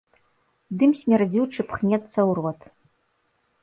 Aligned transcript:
Дым 0.79 0.91
смярдзючы 1.01 1.61
пхнецца 1.69 2.17
ў 2.29 2.31
рот. 2.43 2.61